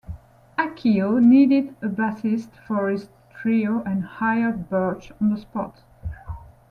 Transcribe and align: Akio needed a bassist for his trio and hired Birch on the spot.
Akio 0.57 1.21
needed 1.23 1.75
a 1.83 1.87
bassist 1.87 2.49
for 2.65 2.89
his 2.89 3.07
trio 3.29 3.83
and 3.83 4.03
hired 4.03 4.67
Birch 4.67 5.11
on 5.21 5.29
the 5.29 5.37
spot. 5.39 5.83